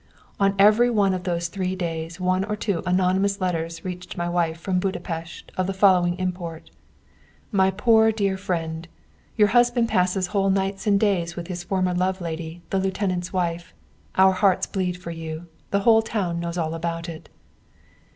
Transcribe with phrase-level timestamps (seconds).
[0.39, 4.59] On every one of these three days one or two anonymous letters reached my wife
[4.59, 6.71] from Buda Pest of the following import:
[7.51, 8.87] "My poor dear friend,
[9.37, 13.75] Your husband passes whole nights and days with his former lady love, the lieutenant's wife.
[14.15, 15.45] Our hearts bleed for you.
[15.69, 17.29] The whole town knows all about it."